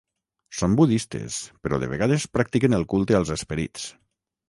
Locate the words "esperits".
3.41-3.91